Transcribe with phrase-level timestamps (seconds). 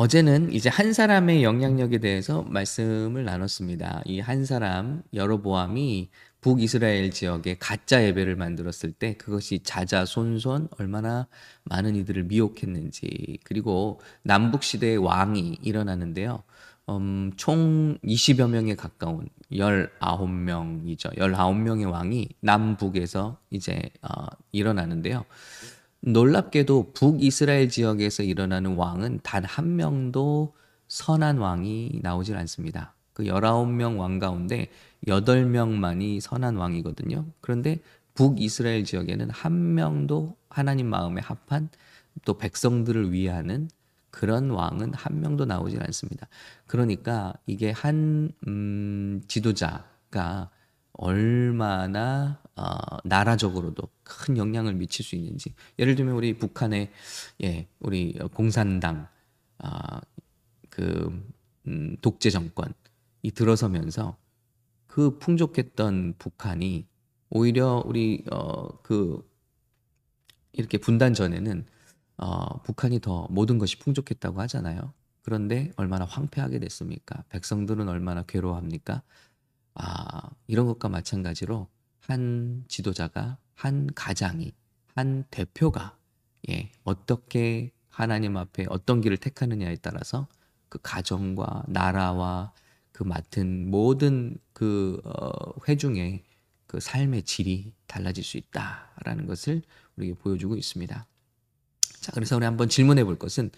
[0.00, 4.02] 어제는 이제 한 사람의 영향력에 대해서 말씀을 나눴습니다.
[4.06, 11.26] 이 한 사람 여로보암이 북이스라엘 지역에 가짜 예배를 만들었을 때 그것이 자자손손 얼마나
[11.64, 16.44] 많은 이들을 미혹했는지 그리고 남북 시대의 왕이 일어나는데요.
[16.90, 21.18] 음, 총 20여 명에 가까운 19명이죠.
[21.18, 25.24] 19명의 왕이 남북에서 이제 어, 일어나는데요.
[26.00, 30.54] 놀랍게도 북이스라엘 지역에서 일어나는 왕은 단 한 명도
[30.88, 32.94] 선한 왕이 나오질 않습니다.
[33.12, 34.68] 그 19명 왕 가운데
[35.06, 37.26] 8명만이 선한 왕이거든요.
[37.40, 37.80] 그런데
[38.14, 41.68] 북이스라엘 지역에는 한 명도 하나님 마음에 합한
[42.24, 43.68] 또 백성들을 위하는
[44.10, 46.26] 그런 왕은 한 명도 나오질 않습니다.
[46.66, 50.50] 그러니까 이게 한 음, 지도자가
[50.92, 56.90] 얼마나 어, 나라적으로도 큰 영향을 미칠 수 있는지 예를 들면 우리 북한의
[57.44, 59.06] 예 우리 공산당
[59.58, 60.00] 아,
[60.68, 61.24] 그
[61.68, 62.72] 음, 독재 정권이
[63.34, 64.16] 들어서면서
[64.86, 66.86] 그 풍족했던 북한이
[67.30, 69.22] 오히려 우리 어, 그
[70.52, 71.64] 이렇게 분단 전에는
[72.16, 74.92] 어, 북한이 더 모든 것이 풍족했다고 하잖아요.
[75.22, 77.22] 그런데 얼마나 황폐하게 됐습니까?
[77.28, 79.02] 백성들은 얼마나 괴로워합니까?
[79.74, 81.68] 아, 이런 것과 마찬가지로
[82.08, 84.52] 한 지도자가, 한 가장이,
[84.94, 85.96] 한 대표가
[86.48, 90.26] 예, 어떻게 하나님 앞에 어떤 길을 택하느냐에 따라서
[90.68, 92.52] 그 가정과 나라와
[92.92, 95.30] 그 맡은 모든 그 어,
[95.68, 96.24] 회중의
[96.66, 99.62] 그 삶의 질이 달라질 수 있다라는 것을
[99.96, 101.06] 우리에게 보여주고 있습니다.
[102.00, 103.50] 자, 그래서 우리 한번 질문해 볼 것은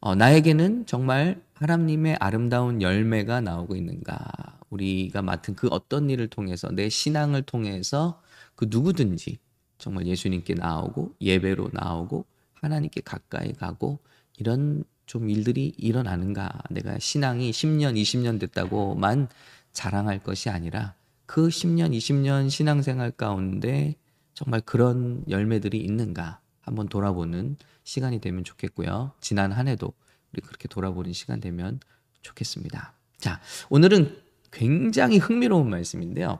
[0.00, 4.55] 어, 나에게는 정말 하나님의 아름다운 열매가 나오고 있는가?
[4.70, 8.20] 우리가 맡은 그 어떤 일을 통해서 내 신앙을 통해서
[8.54, 9.38] 그 누구든지
[9.78, 13.98] 정말 예수님께 나오고 예배로 나오고 하나님께 가까이 가고
[14.38, 16.50] 이런 좀 일들이 일어나는가?
[16.70, 19.28] 내가 신앙이 10년, 20년 됐다고만
[19.72, 20.94] 자랑할 것이 아니라
[21.26, 23.94] 그 10년, 20년 신앙생활 가운데
[24.34, 26.40] 정말 그런 열매들이 있는가?
[26.60, 29.12] 한번 돌아보는 시간이 되면 좋겠고요.
[29.20, 29.92] 지난 한 해도
[30.32, 31.78] 우리 그렇게 돌아보는 시간 되면
[32.22, 32.92] 좋겠습니다.
[33.18, 33.40] 자,
[33.70, 36.38] 오늘은 굉장히 흥미로운 말씀인데요.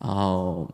[0.00, 0.66] 어,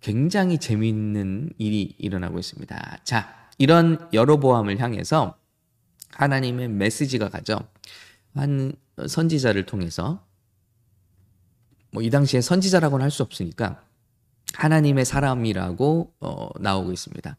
[0.00, 2.98] 굉장히 재미있는 일이 일어나고 있습니다.
[3.04, 5.36] 자, 이런 여로보암을 향해서
[6.12, 7.58] 하나님의 메시지가 가죠.
[8.34, 8.72] 한
[9.06, 10.24] 선지자를 통해서
[11.92, 13.82] 뭐 이 당시에 선지자라고는 할 수 없으니까
[14.54, 17.36] 하나님의 사람이라고 어, 나오고 있습니다.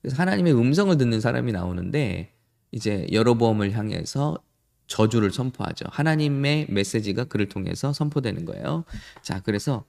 [0.00, 2.32] 그래서 하나님의 음성을 듣는 사람이 나오는데
[2.72, 4.38] 이제 여로보암을 향해서
[4.86, 5.86] 저주를 선포하죠.
[5.90, 8.84] 하나님의 메시지가 그를 통해서 선포되는 거예요.
[9.22, 9.84] 자, 그래서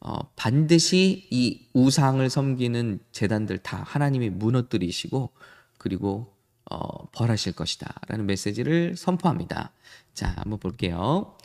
[0.00, 5.30] 어, 반드시 이 우상을 섬기는 재단들 다 하나님이 무너뜨리시고
[5.78, 6.34] 그리고
[6.70, 9.72] 어, 벌하실 것이다라는 메시지를 선포합니다.
[10.14, 11.36] 자, 한번 볼게요.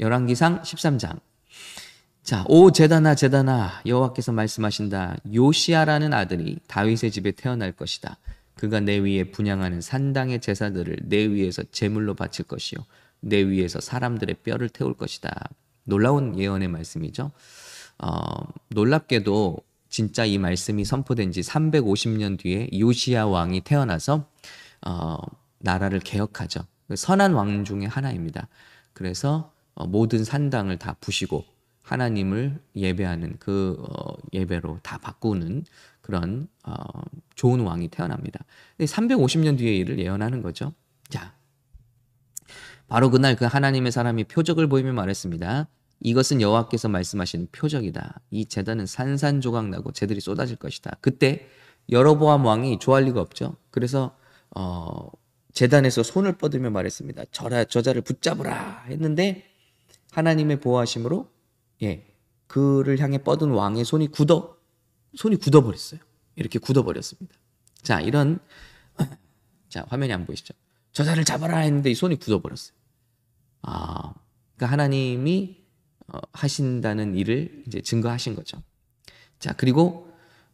[0.00, 1.20] 열왕기상 13장
[2.22, 5.16] 자, 오 제다나 제다나 여호와께서 말씀하신다.
[5.32, 8.18] 요시아라는 아들이 다윗의 집에 태어날 것이다.
[8.60, 12.84] 그가 내 위에 분양하는 산당의 제사들을 내 위에서 제물로 바칠 것이요
[13.20, 15.48] 내 위에서 사람들의 뼈를 태울 것이다.
[15.84, 17.30] 놀라운 예언의 말씀이죠.
[17.96, 18.10] 어,
[18.68, 19.56] 놀랍게도
[19.88, 24.28] 진짜 이 말씀이 선포된 지 350년 뒤에 요시아 왕이 태어나서
[24.86, 25.16] 어,
[25.60, 26.60] 나라를 개혁하죠.
[26.94, 28.46] 선한 왕 중에 하나입니다.
[28.92, 31.46] 그래서 어, 모든 산당을 다 부시고
[31.80, 35.64] 하나님을 예배하는 그 어, 예배로 다 바꾸는
[36.02, 36.74] 그런 어,
[37.40, 38.44] 좋은 왕이 태어납니다.
[38.80, 40.74] 350년 뒤의 일을 예언하는 거죠.
[41.08, 41.34] 자,
[42.86, 45.66] 바로 그날 그 하나님의 사람이 표적을 보이며 말했습니다.
[46.00, 48.20] 이것은 여호와께서 말씀하신 표적이다.
[48.30, 50.98] 이 재단은 산산조각 나고 재들이 쏟아질 것이다.
[51.00, 51.48] 그때
[51.90, 53.56] 여로보암 왕이 좋아할 리가 없죠.
[53.70, 54.14] 그래서
[54.54, 55.08] 어,
[55.54, 57.24] 재단에서 손을 뻗으며 말했습니다.
[57.32, 59.46] 저라 저자를 붙잡으라 했는데
[60.12, 61.26] 하나님의 보호하심으로
[61.84, 62.06] 예,
[62.48, 64.58] 그를 향해 뻗은 왕의 손이 굳어
[65.14, 66.09] 손이 굳어버렸어요.
[66.36, 67.36] 이렇게 굳어버렸습니다.
[67.82, 68.38] 자, 이런
[69.68, 70.54] 자 화면이 안 보이시죠?
[70.92, 72.74] 저자를 잡아라 했는데 이 손이 굳어버렸어요.
[73.62, 74.14] 아,
[74.56, 75.60] 그러니까 하나님이
[76.08, 78.62] 어, 하신다는 일을 이제 증거하신 거죠.
[79.38, 80.12] 자, 그리고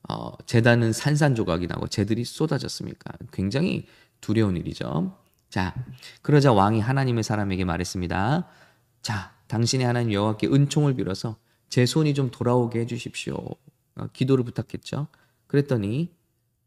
[0.08, 3.12] 어, 재단은 산산조각이 나고 재들이 쏟아졌습니까?
[3.32, 3.87] 굉장히
[4.20, 5.17] 두려운 일이죠.
[5.49, 5.75] 자,
[6.22, 8.49] 그러자 왕이 하나님의 사람에게 말했습니다.
[9.02, 11.37] 자, 당신의 하나님 여호와께 은총을 빌어서
[11.69, 13.34] 제 손이 좀 돌아오게 해주십시오.
[13.34, 15.08] 어, 기도를 부탁했죠.
[15.46, 16.14] 그랬더니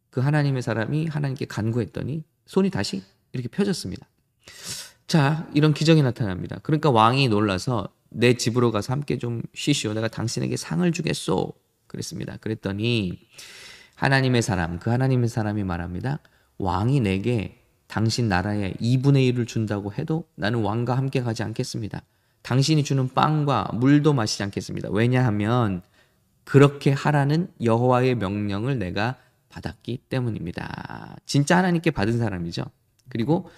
[0.10, 4.08] 그 하나님의 사람이 하나님께 간구했더니 손이 다시 이렇게 펴졌습니다.
[5.08, 6.60] 자, 이런 기적이 나타납니다.
[6.64, 9.94] 그러니까 왕이 놀라서 내 집으로 가서 함께 좀 쉬시오.
[9.94, 11.54] 내가 당신에게 상을 주겠소.
[11.88, 12.38] 그랬습니다.
[12.38, 13.20] 그랬더니
[13.96, 16.20] 하나님의 사람, 그 하나님의 사람이 말합니다.
[16.58, 22.04] 왕이 내게 당신 나라에 2분의 1을 준다고 해도 나는 왕과 함께 가지 않겠습니다.
[22.44, 24.90] 당신이 주는 빵과 물도 마시지 않겠습니다.
[24.92, 25.82] 왜냐하면
[26.50, 29.18] 그렇게 하라는 여호와의 명령을 내가
[29.50, 31.16] 받았기 때문입니다.
[31.28, 32.64] 진짜 하나님께 받은 사람이죠.
[33.08, 33.52] 그리고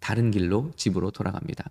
[0.00, 1.70] 다른 길로 집으로 돌아갑니다.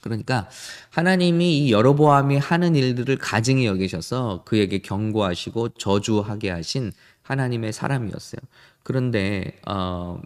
[0.00, 0.48] 그러니까
[0.88, 8.40] 하나님이 이 여로보암이 하는 일들을 가증히 여기셔서 그에게 경고하시고 저주하게 하신 하나님의 사람이었어요.
[8.82, 10.18] 그런데 어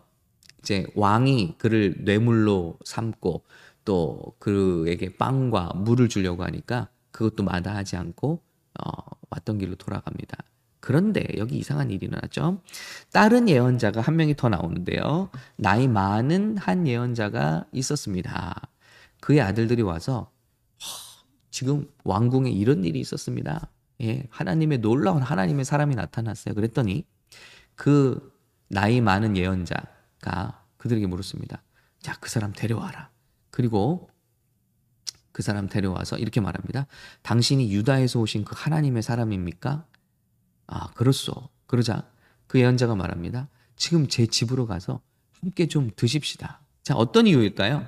[0.61, 3.43] 이제 왕이 그를 뇌물로 삼고
[3.85, 8.49] 또 그에게 빵과 물을 주려고 하니까 그것도 마다하지 않고
[8.85, 10.37] 어 왔던 길로 돌아갑니다.
[10.81, 12.63] 그런데 여기 이상한 일이 일어났죠.
[13.13, 15.31] 다른 예언자가 한 명이 더 나오는데요.
[15.57, 18.69] 나이 많은 한 예언자가 있었습니다.
[19.21, 20.31] 그의 아들들이 와서
[21.51, 23.69] 지금 왕궁에 이런 일이 있었습니다.
[24.03, 26.55] 예, 하나님의 놀라운 하나님의 사람이 나타났어요.
[26.55, 27.05] 그랬더니
[27.75, 28.33] 그
[28.69, 31.63] 나이 많은 예언자가 그들에게 물었습니다.
[32.01, 33.11] 자, 그 사람 데려와라.
[33.51, 34.09] 그리고
[35.41, 36.87] 그 사람 데려와서 이렇게 말합니다.
[37.23, 39.87] 당신이 유다에서 오신 그 하나님의 사람입니까?
[40.67, 41.49] 아, 그렇소.
[41.67, 42.07] 그러자
[42.47, 43.49] 그 예언자가 말합니다.
[43.75, 45.01] 지금 제 집으로 가서
[45.41, 46.61] 함께 좀 드십시다.
[46.83, 47.87] 자, 어떤 이유일까요?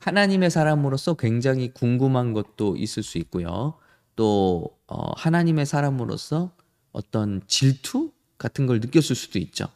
[0.00, 3.78] 하나님의 사람으로서 굉장히 궁금한 것도 있을 수 있고요.
[4.14, 6.52] 또 어, 하나님의 사람으로서
[6.92, 9.68] 어떤 질투 같은 걸 느꼈을 수도 있죠.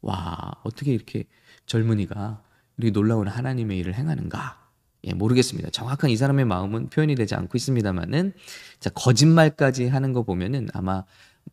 [0.00, 1.26] 와, 어떻게 이렇게
[1.66, 2.42] 젊은이가
[2.76, 4.61] 이렇게 놀라운 하나님의 일을 행하는가?
[5.04, 5.70] 예, 모르겠습니다.
[5.70, 8.32] 정확한 이 사람의 마음은 표현이 되지 않고 있습니다만은
[8.80, 11.04] 자, 거짓말까지 하는 거 보면은 아마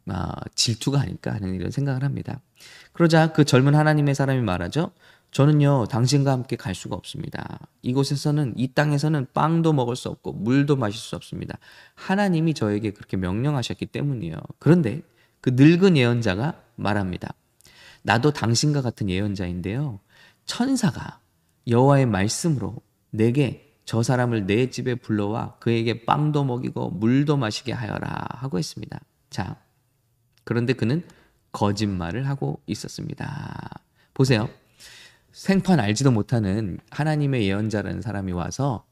[0.07, 2.41] 아, 질투가 아닐까 하는 이런 생각을 합니다.
[2.93, 4.91] 그러자 그 젊은 하나님의 사람이 말하죠.
[5.31, 7.59] 저는요, 당신과 함께 갈 수가 없습니다.
[7.83, 11.59] 이곳에서는, 이 땅에서는 빵도 먹을 수 없고, 물도 마실 수 없습니다.
[11.93, 14.37] 하나님이 저에게 그렇게 명령하셨기 때문이에요.
[14.57, 15.01] 그런데
[15.39, 17.35] 그 늙은 예언자가 말합니다.
[18.01, 19.99] 나도 당신과 같은 예언자인데요.
[20.45, 21.19] 천사가
[21.67, 22.75] 여호와의 말씀으로
[23.11, 28.99] 내게 저 사람을 내 집에 불러와 그에게 빵도 먹이고 물도 마시게 하여라 하고 했습니다.
[29.29, 29.57] 자,
[30.43, 31.03] 그런데 그는
[31.51, 33.81] 거짓말을 하고 있었습니다.
[34.13, 34.49] 보세요.
[35.31, 38.85] 생판 알지도 못하는 하나님의 예언자라는 사람이 와서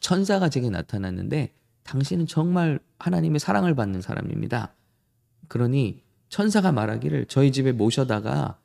[0.00, 1.54] 천사가 제게 나타났는데
[1.84, 4.74] 당신은 정말 하나님의 사랑을 받는 사람입니다.
[5.48, 8.58] 그러니 천사가 말하기를 저희 집에 모셔다가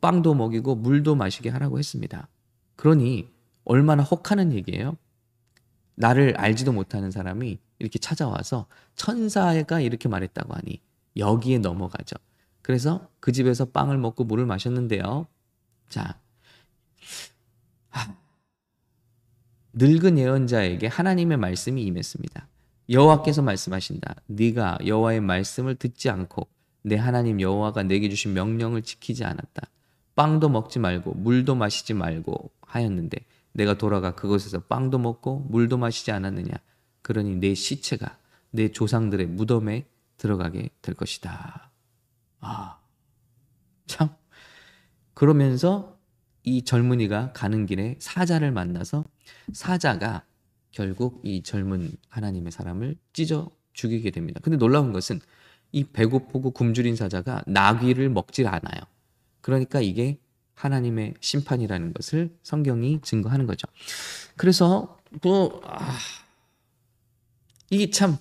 [0.00, 2.28] 빵도 먹이고 물도 마시게 하라고 했습니다.
[2.76, 3.28] 그러니
[3.68, 4.96] 얼마나 혹하는 얘기예요?
[5.94, 8.66] 나를 알지도 못하는 사람이 이렇게 찾아와서
[8.96, 10.80] 천사가 이렇게 말했다고 하니
[11.16, 12.16] 여기에 넘어가죠.
[12.62, 15.26] 그래서 그 집에서 빵을 먹고 물을 마셨는데요.
[15.88, 16.18] 자,
[19.74, 22.48] 늙은 예언자에게 하나님의 말씀이 임했습니다.
[22.90, 24.16] 여호와께서 말씀하신다.
[24.26, 26.48] 네가 여호와의 말씀을 듣지 않고
[26.82, 29.68] 내 하나님 여호와가 내게 주신 명령을 지키지 않았다.
[30.16, 33.18] 빵도 먹지 말고 물도 마시지 말고 하였는데
[33.52, 36.52] 내가 돌아가 그곳에서 빵도 먹고 물도 마시지 않았느냐.
[37.02, 38.18] 그러니 내 시체가
[38.50, 41.70] 내 조상들의 무덤에 들어가게 될 것이다.
[42.40, 42.78] 아,
[43.86, 44.10] 참.
[45.14, 45.98] 그러면서
[46.44, 49.04] 이 젊은이가 가는 길에 사자를 만나서
[49.52, 50.24] 사자가
[50.70, 54.40] 결국 이 젊은 하나님의 사람을 찢어 죽이게 됩니다.
[54.42, 55.20] 근데 놀라운 것은
[55.72, 58.80] 이 배고프고 굶주린 사자가 나귀를 먹질 않아요.
[59.40, 60.20] 그러니까 이게
[60.58, 63.68] 하나님의 심판이라는 것을 성경이 증거하는 거죠.
[64.36, 65.96] 그래서 뭐 아,
[67.70, 68.18] 이게 참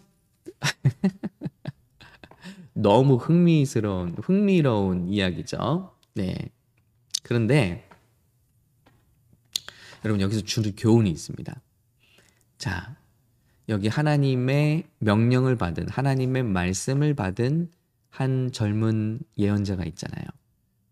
[2.74, 5.96] 너무 흥미스러운 흥미로운 이야기죠.
[6.13, 6.36] 네.
[7.24, 7.89] 그런데
[10.06, 11.60] 여러분 여기서 주는 교훈이 있습니다.
[12.60, 12.96] 자,
[13.67, 17.72] 여기 하나님의 명령을 받은 하나님의 말씀을 받은
[18.10, 20.25] 한 젊은 예언자가 있잖아요.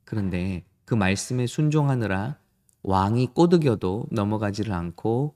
[0.04, 2.38] 그런데 그 말씀에 순종하느라
[2.84, 5.36] 왕이 꼬드겨도 넘어가지를 않고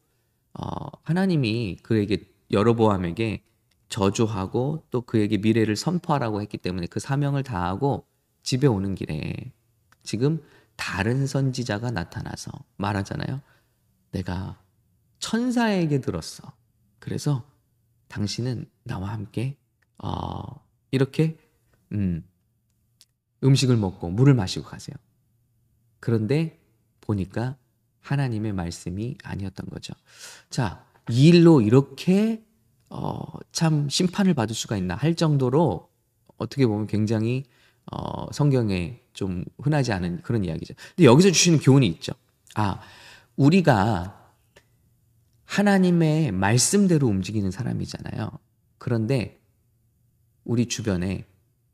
[0.53, 3.44] 어, 하나님이 그에게 여로보암에게
[3.89, 8.06] 저주하고 또 그에게 미래를 선포하라고 했기 때문에 그 사명을 다하고
[8.44, 9.51] 집에 오는 길에
[10.03, 10.41] 지금
[10.75, 13.41] 다른 선지자가 나타나서 말하잖아요.
[14.12, 14.60] 내가
[15.20, 16.53] 천사에게 들었어.
[17.00, 17.44] 그래서
[18.08, 19.58] 당신은 나와 함께
[19.98, 21.38] 어, 이렇게
[21.91, 22.24] 음,
[23.44, 24.96] 음식을 먹고 물을 마시고 가세요.
[26.00, 26.60] 그런데
[27.01, 27.58] 보니까
[28.01, 29.94] 하나님의 말씀이 아니었던 거죠.
[30.50, 32.44] 자, 이 일로 이렇게
[32.89, 35.89] 어, 참 심판을 받을 수가 있나 할 정도로
[36.38, 37.44] 어떻게 보면 굉장히
[37.91, 40.74] 어, 성경에 좀 흔하지 않은 그런 이야기죠.
[40.96, 42.13] 근데 여기서 주시는 교훈이 있죠.
[42.56, 42.79] 아,
[43.36, 44.15] 우리가
[45.46, 48.29] 하나님의 말씀대로 움직이는 사람이잖아요.
[48.77, 49.39] 그런데
[50.44, 51.25] 우리 주변에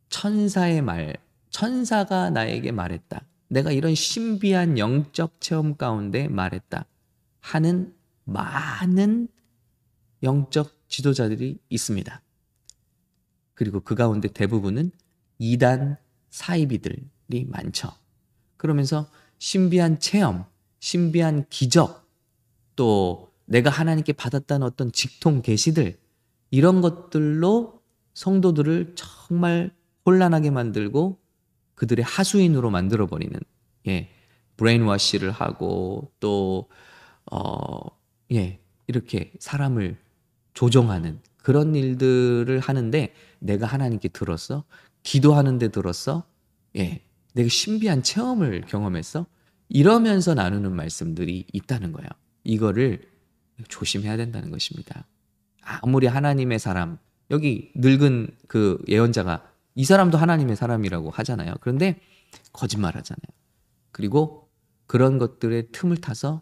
[0.09, 1.17] 천사의 말,
[1.49, 3.21] 천사가 나에게 말했다.
[3.47, 6.85] 내가 이런 신비한 영적 체험 가운데 말했다
[7.39, 9.27] 하는 많은
[10.23, 12.21] 영적 지도자들이 있습니다.
[13.53, 14.91] 그리고 그 가운데 대부분은
[15.39, 15.97] 이단
[16.29, 17.91] 사이비들이 많죠.
[18.57, 20.45] 그러면서 신비한 체험,
[20.79, 22.09] 신비한 기적,
[22.75, 25.97] 또 내가 하나님께 받았다는 어떤 직통 계시들
[26.51, 27.81] 이런 것들로
[28.13, 29.75] 성도들을 정말
[30.05, 31.19] 혼란하게 만들고
[31.75, 33.37] 그들의 하수인으로 만들어 버리는
[33.87, 34.09] 예.
[34.57, 36.69] 브레인워시를 하고 또
[37.31, 37.69] 어,
[38.31, 38.59] 예.
[38.87, 39.97] 이렇게 사람을
[40.53, 44.63] 조종하는 그런 일들을 하는데 내가 하나님께 들었어?
[45.03, 46.23] 기도하는데 들었어?
[46.77, 47.01] 예.
[47.33, 49.27] 내가 신비한 체험을 경험했어?
[49.69, 52.07] 이러면서 나누는 말씀들이 있다는 거예요.
[52.43, 53.01] 이거를
[53.67, 55.05] 조심해야 된다는 것입니다.
[55.61, 56.97] 아무리 하나님의 사람,
[57.31, 61.53] 여기 늙은 그 예언자가 이 사람도 하나님의 사람이라고 하잖아요.
[61.59, 61.99] 그런데
[62.53, 63.27] 거짓말 하잖아요.
[63.91, 64.49] 그리고
[64.87, 66.41] 그런 것들의 틈을 타서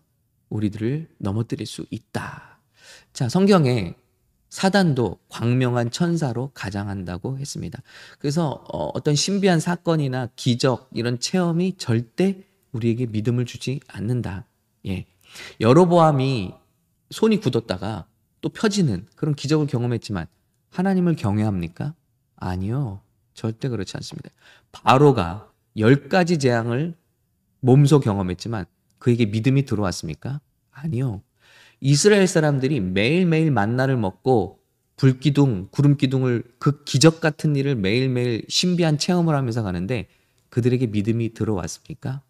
[0.50, 2.60] 우리들을 넘어뜨릴 수 있다.
[3.12, 3.96] 자, 성경에
[4.50, 7.82] 사단도 광명한 천사로 가장한다고 했습니다.
[8.20, 14.46] 그래서 어, 어떤 신비한 사건이나 기적 이런 체험이 절대 우리에게 믿음을 주지 않는다.
[14.86, 15.06] 예.
[15.60, 16.54] 여로보암이
[17.10, 18.06] 손이 굳었다가
[18.42, 20.28] 또 펴지는 그런 기적을 경험했지만
[20.70, 21.96] 하나님을 경외합니까?
[22.36, 23.02] 아니요.
[23.34, 24.30] 절대 그렇지 않습니다.
[24.72, 26.96] 바로가 열 가지 재앙을
[27.60, 28.66] 몸소 경험했지만
[29.00, 30.40] 그에게 믿음이 들어왔습니까?
[30.72, 31.22] 아니요.
[31.80, 34.60] 이스라엘 사람들이 매일매일 만나를 먹고
[34.96, 40.08] 불기둥, 구름기둥을 그 기적 같은 일을 매일매일 신비한 체험을 하면서 가는데
[40.50, 42.22] 그들에게 믿음이 들어왔습니까?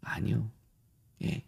[0.00, 0.48] 아니요.
[1.24, 1.42] 예.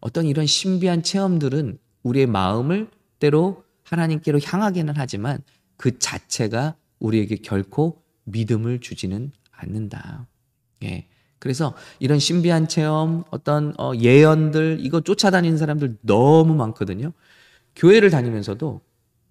[0.00, 5.42] 어떤 이런 신비한 체험들은 우리의 마음을 때로 하나님께로 향하기는 하지만
[5.76, 10.26] 그 자체가 우리에게 결코 믿음을 주지는 않는다.
[10.84, 11.06] 예.
[11.38, 17.12] 그래서 이런 신비한 체험, 어떤 어, 예언들 이거 쫓아다니는 사람들 너무 많거든요.
[17.76, 18.82] 교회를 다니면서도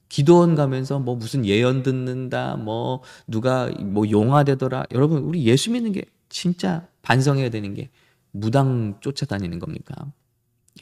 [0.09, 4.87] 기도원 가면서 뭐 무슨 예언 듣는다, 뭐 누가 뭐 용화되더라.
[4.91, 7.89] 여러분 우리 예수 믿는 게 진짜 반성해야 되는 게
[8.31, 9.93] 무당 쫓아다니는 겁니까?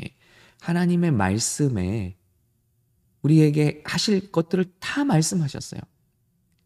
[0.01, 0.13] 예.
[0.61, 2.15] 하나님의 말씀에
[3.21, 5.81] 우리에게 하실 것들을 다 말씀하셨어요.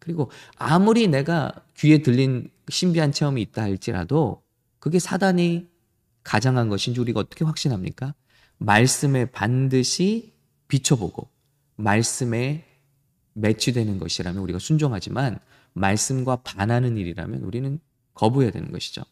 [0.02, 4.42] 그리고 아무리 내가 귀에 들린 신비한 체험이 있다 할지라도
[4.80, 5.70] 그게 사단이
[6.24, 8.16] 가장한 것인지 우리가 어떻게 확신합니까?
[8.58, 10.34] 말씀에 반드시
[10.68, 11.30] 비춰보고
[11.76, 12.66] 말씀에
[13.34, 15.40] 매치되는 것이라면 우리가 순종하지만
[15.74, 17.80] 말씀과 반하는 일이라면 우리는
[18.16, 19.04] 거부해야 되는 것이죠.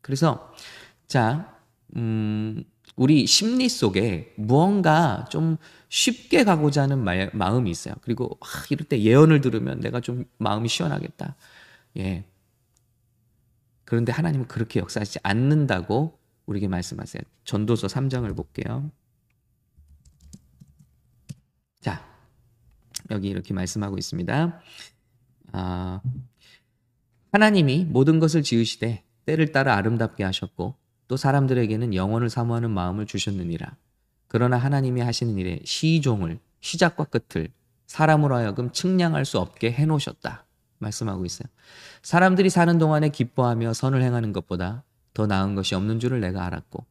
[0.00, 0.52] 그래서
[1.06, 1.58] 자,
[1.96, 2.64] 음,
[2.96, 5.56] 우리 심리 속에 무언가 좀
[5.88, 7.94] 쉽게 가고자 하는 마, 마음이 있어요.
[8.02, 11.36] 그리고 아, 이럴 때 예언을 들으면 내가 좀 마음이 시원하겠다.
[11.98, 12.24] 예.
[13.84, 17.22] 그런데 하나님은 그렇게 역사하지 않는다고 우리에게 말씀하세요.
[17.44, 18.90] 전도서 3장을 볼게요.
[21.80, 22.04] 자,
[23.10, 24.60] 여기 이렇게 말씀하고 있습니다.
[25.52, 26.00] 아,
[27.32, 30.76] 하나님이 모든 것을 지으시되 때를 따라 아름답게 하셨고
[31.08, 33.74] 또 사람들에게는 영혼을 사모하는 마음을 주셨느니라.
[34.28, 37.48] 그러나 하나님이 하시는 일에 시종을 시작과 끝을
[37.86, 40.44] 사람으로 하여금 측량할 수 없게 해 놓으셨다.
[40.78, 41.48] 말씀하고 있어요.
[42.02, 44.84] 사람들이 사는 동안에 기뻐하며 선을 행하는 것보다
[45.14, 46.84] 더 나은 것이 없는 줄을 내가 알았고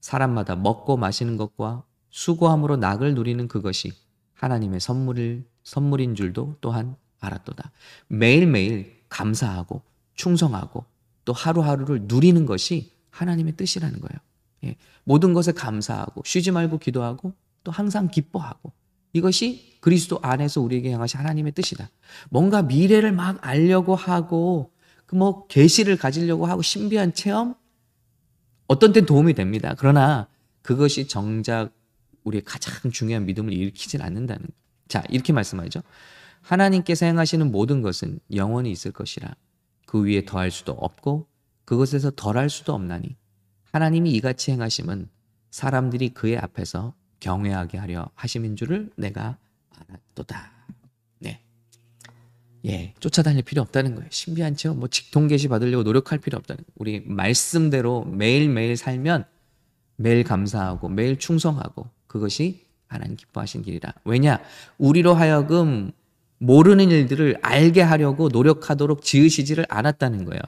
[0.00, 3.92] 사람마다 먹고 마시는 것과 수고함으로 낙을 누리는 그것이
[4.34, 7.70] 하나님의 선물을 선물인 줄도 또한 알았도다.
[8.08, 9.82] 매일매일 감사하고
[10.14, 10.84] 충성하고
[11.24, 14.18] 또 하루하루를 누리는 것이 하나님의 뜻이라는 거예요.
[14.64, 14.76] 예.
[15.04, 17.32] 모든 것에 감사하고 쉬지 말고 기도하고
[17.64, 18.72] 또 항상 기뻐하고
[19.12, 21.90] 이것이 그리스도 안에서 우리에게 향하신 하나님의 뜻이다.
[22.30, 24.72] 뭔가 미래를 막 알려고 하고
[25.10, 27.56] 그 뭐 계시를 가지려고 하고 신비한 체험
[28.68, 29.74] 어떤 땐 도움이 됩니다.
[29.76, 30.28] 그러나
[30.62, 31.72] 그것이 정작
[32.22, 34.46] 우리의 가장 중요한 믿음을 일으키질 않는다는.
[34.86, 35.82] 자, 이렇게 말씀하죠.
[36.42, 39.34] 하나님께서 행하시는 모든 것은 영원히 있을 것이라
[39.84, 41.26] 그 위에 더할 수도 없고
[41.70, 43.14] 그것에서 덜할 수도 없나니
[43.70, 45.08] 하나님이 이같이 행하심은
[45.52, 49.38] 사람들이 그의 앞에서 경외하게 하려 하심인 줄을 내가
[49.70, 50.50] 알았도다.
[51.20, 51.40] 네.
[52.66, 54.08] 예, 쫓아다닐 필요 없다는 거예요.
[54.10, 56.74] 신비한 체험, 뭐 직통 계시 받으려고 노력할 필요 없다는 거예요.
[56.74, 59.24] 우리 말씀대로 매일매일 살면
[59.94, 63.94] 매일 감사하고 매일 충성하고 그것이 하나님 기뻐하신 길이라.
[64.04, 64.42] 왜냐?
[64.78, 65.92] 우리로 하여금
[66.38, 70.40] 모르는 일들을 알게 하려고 노력하도록 지으시지를 않았다는 거예요.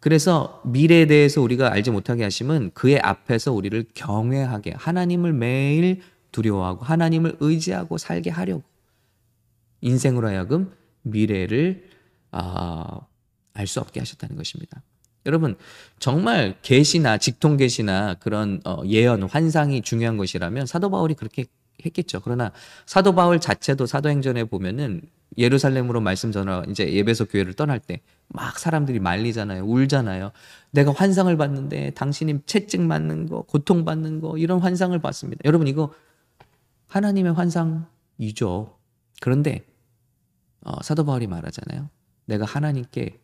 [0.00, 6.00] 그래서 미래에 대해서 우리가 알지 못하게 하심은 그의 앞에서 우리를 경외하게 하나님을 매일
[6.32, 8.62] 두려워하고 하나님을 의지하고 살게 하려고
[9.82, 11.88] 인생으로 하여금 미래를
[12.30, 13.00] 아,
[13.52, 14.82] 알 수 없게 하셨다는 것입니다.
[15.26, 15.56] 여러분
[15.98, 21.44] 정말 계시나 직통 계시나 그런 어, 예언 환상이 중요한 것이라면 사도 바울이 그렇게
[21.84, 22.20] 했겠죠.
[22.20, 22.52] 그러나
[22.86, 25.02] 사도 바울 자체도 사도행전에 보면은
[25.38, 28.00] 예루살렘으로 말씀 전하 이제 예배소 교회를 떠날 때
[28.32, 29.64] 막 사람들이 말리잖아요.
[29.64, 30.30] 울잖아요.
[30.70, 35.40] 내가 환상을 봤는데 당신이 채찍 맞는 거, 고통 받는 거 이런 환상을 봤습니다.
[35.44, 35.92] 여러분 이거
[36.88, 38.76] 하나님의 환상이죠.
[39.20, 39.64] 그런데
[40.62, 41.88] 어, 사도 바울이 말하잖아요.
[42.26, 43.18] 내가 하나님께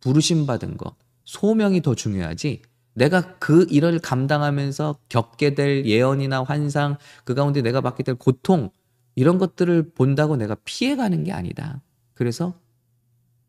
[0.00, 2.62] 부르심 받은 거, 소명이 더 중요하지.
[2.94, 8.70] 내가 그 일을 감당하면서 겪게 될 예언이나 환상, 그 가운데 내가 받게 될 고통,
[9.14, 11.82] 이런 것들을 본다고 내가 피해가는 게 아니다.
[12.14, 12.54] 그래서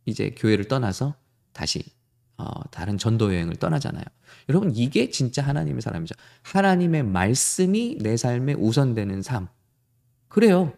[0.05, 1.15] 이제 교회를 떠나서
[1.53, 1.83] 다시
[2.37, 4.03] 어, 다른 전도 여행을 떠나잖아요.
[4.49, 6.15] 여러분 이게 진짜 하나님의 사람이죠.
[6.41, 9.47] 하나님의 말씀이 내 삶에 우선되는 삶.
[10.27, 10.73] 그래요.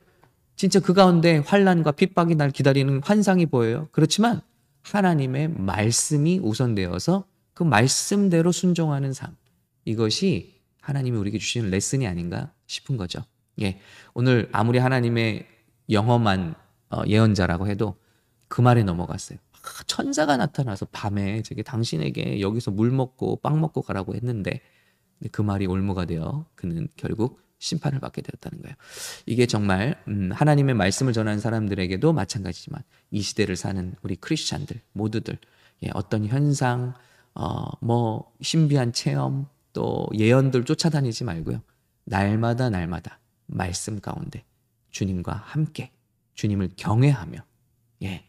[0.56, 3.88] 진짜 그 가운데 환란과 핍박이 날 기다리는 환상이 보여요.
[3.92, 4.42] 그렇지만
[4.84, 9.36] 하나님의 말씀이 우선되어서 그 말씀대로 순종하는 삶.
[9.86, 13.24] 이것이 하나님이 우리에게 주시는 레슨이 아닌가 싶은 거죠.
[13.62, 13.80] 예.
[14.14, 15.48] 오늘 아무리 하나님의
[15.90, 16.54] 영험한
[16.92, 17.96] 어, 예언자라고 해도
[18.50, 19.40] 그 말에 넘어갔어요.
[19.54, 24.62] 아, 천사가 나타나서 밤에 저게 당신에게 여기서 물 먹고 빵 먹고 가라고 했는데
[25.32, 28.76] 그 말이 올무가 되어 그는 결국 심판을 받게 되었다는 거예요.
[29.26, 35.38] 이게 정말 음, 하나님의 말씀을 전하는 사람들에게도 마찬가지지만 이 시대를 사는 우리 크리스찬들 모두들
[35.84, 36.94] 예, 어떤 현상,
[37.36, 41.62] 어, 뭐 신비한 체험 또 예언들 쫓아다니지 말고요.
[42.06, 44.44] 날마다 날마다 말씀 가운데
[44.92, 45.92] 주님과 함께
[46.36, 47.40] 주님을 경외하며
[48.04, 48.26] 예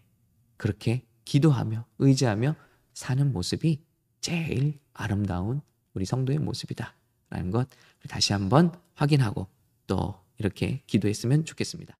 [0.56, 2.56] 그렇게 기도하며 의지하며
[2.94, 3.84] 사는 모습이
[4.20, 5.60] 제일 아름다운
[5.94, 7.68] 우리 성도의 모습이다라는 것
[8.08, 9.46] 다시 한번 확인하고
[9.86, 11.94] 또 이렇게 기도했으면 좋겠습니다.